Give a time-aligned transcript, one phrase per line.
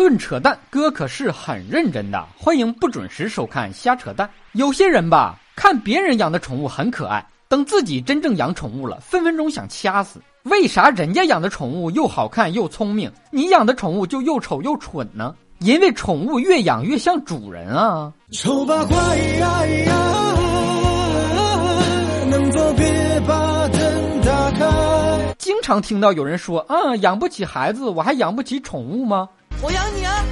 [0.00, 2.26] 论扯淡，哥可是很认真的。
[2.34, 4.26] 欢迎不准时收看瞎扯淡。
[4.52, 10.18] 有些人吧，看别人养的宠物很可爱，等自己真正养宠物了，分分钟想掐死。
[10.44, 15.34] 为啥人家养的宠物又好看又聪明，你养的宠物就又丑又蠢呢？
[15.58, 18.10] 因为宠物越养越像主人啊。
[18.32, 19.92] 丑八怪呀呀，
[22.30, 25.34] 能否别把灯打开？
[25.36, 29.28] 经常听到有人说啊，养不起孩子，我还养不起宠物吗？
[29.62, 30.24] 我养你啊！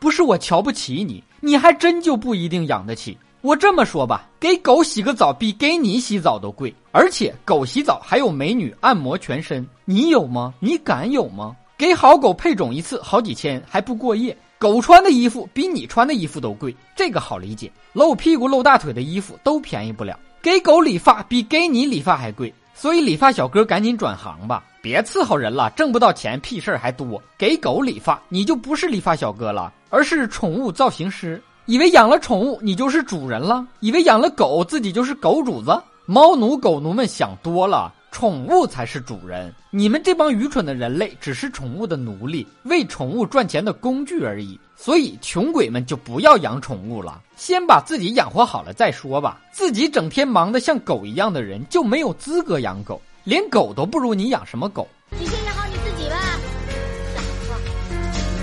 [0.00, 3.16] 不是我瞧不起你，你还真就不一定养得起。
[3.40, 10.52] 我这么说吧，给狗洗个澡比给你洗澡都贵，而且狗洗澡还有美女按摩全身，你有吗？
[10.58, 11.54] 你敢有吗？
[11.78, 17.70] 给好狗配种一次好几千还不过夜，狗穿的衣服比你穿的衣服都贵，这个好理解。
[17.92, 24.64] 露屁股露大腿的衣服都便宜不了，给狗理发比给你理发还贵，所以理发小哥赶紧转行吧。
[24.80, 27.22] 别伺候人了，挣不到钱，屁事儿还多。
[27.38, 31.40] 给狗理发，你就不是理发小哥了，而是宠物造型师。
[31.66, 35.80] 以为养了宠物，你就是主人了；以为养了狗，自己就是狗主子。
[36.04, 39.52] 猫奴、狗奴们想多了，宠物才是主人。
[39.70, 44.60] 你们这帮愚蠢的人类，只是宠物的奴隶，为宠物赚钱的工具而已。
[44.76, 49.40] 所以，穷鬼们就不要养宠物了，先把自己养活好了再说吧。
[49.50, 53.00] 自己整天忙得像狗一样的人，就没有资格养狗。
[53.24, 54.86] 连狗都不如你养什么狗？
[55.18, 56.16] 你先养好你自己吧，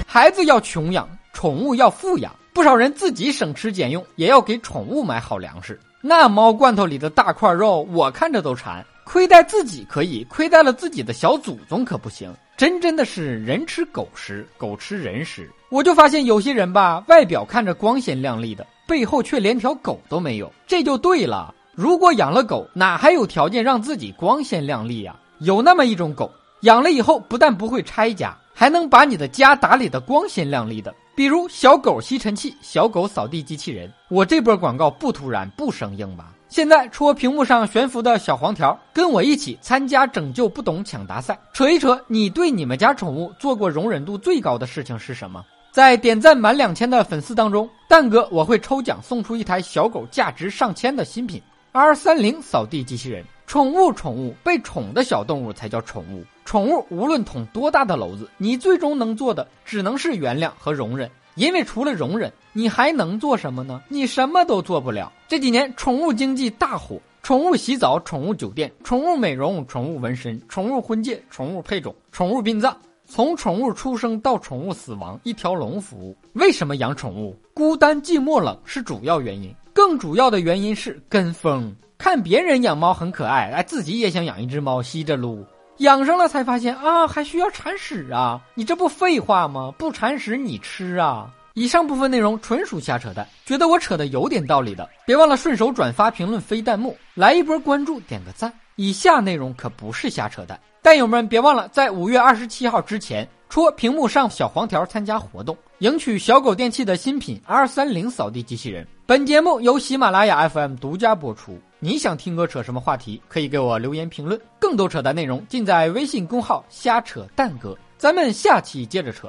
[0.08, 2.36] 孩子要穷养，宠物要富养。
[2.54, 5.80] 不少人自己省吃俭用，也要给宠物买好粮食。
[6.02, 8.84] 那猫罐头里的大块肉，我看着都馋。
[9.12, 12.32] 亏待自己可以，亏待了自己的小祖宗可不行。
[12.56, 15.50] 真真的是人吃狗食，狗吃人食。
[15.72, 20.54] 我就发现有些人吧，外表看着光鲜亮丽的，背后却连条狗都没有。
[20.68, 21.52] 这就对了。
[21.74, 25.16] 如果养了狗，哪还有条件让自己光鲜亮丽呀？
[25.40, 30.94] 有那么一种狗，养了以后不但不会拆家，还能把你的家打理的光鲜亮丽的。
[31.16, 33.92] 比如小狗吸尘器、小狗扫地机器人。
[34.08, 36.32] 我这波广告不突然不生硬吧？
[36.50, 45.46] 现在戳屏幕上悬浮的小黄条，跟我一起参加拯救不懂抢答赛，扯一扯，你对你们家宠物做过容忍度最高的事情是什么？
[45.72, 51.40] 在点赞满两千的粉丝当中，蛋哥我会抽奖送出一台小狗价值上千的新品。
[51.72, 56.26] R 三零扫地机器人，宠物，宠物被宠的小动物才叫宠物。
[56.46, 63.80] 宠物无论捅多大的篓子，你最终能做的只能是原谅和容忍，因为除了容忍，你还能做什么呢？
[63.88, 65.12] 你什么都做不了。
[65.30, 72.76] 这几年宠物经济大火，宠物洗澡、宠物酒店、宠物美容、宠物纹身、宠物婚戒、宠物配种、宠物殡葬，
[73.06, 76.18] 从宠物出生到宠物死亡，一条龙服务。
[76.34, 77.40] 为什么养宠物？
[77.54, 79.54] 孤单、寂寞、冷是主要原因。
[79.72, 85.46] 更主要的原因是跟风，看别人养猫很可爱，哎，自己也想养一只猫吸着撸，
[85.78, 88.42] 养上了才发现啊，还需要铲屎啊！
[88.56, 89.72] 你这不废话吗？
[89.78, 91.32] 不铲屎你吃啊！
[91.54, 98.54] 以上部分内容纯属瞎扯淡，觉得我扯的有点道理的，别忘了顺手转发、评论、飞弹幕，来一波关注，点个赞。
[98.76, 103.28] 以下内容可不是瞎扯淡，蛋友们别忘了在五月二十七号之前。
[103.50, 108.88] 戳屏幕上小黄条参加活动，赢取小狗电器的新品 R 三零扫地机器人。
[109.08, 111.60] 本节目由喜马拉雅 FM 独家播出。
[111.80, 113.20] 你想听哥扯什么话题？
[113.28, 114.40] 可以给我留言评论。
[114.60, 117.76] 更多扯淡内容尽在微信公号“瞎扯蛋哥”。
[117.98, 119.28] 咱们下期接着扯。